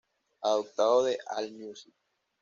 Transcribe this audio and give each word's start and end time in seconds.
Adaptado 0.41 1.03
de 1.03 1.15
Allmusic. 1.27 1.93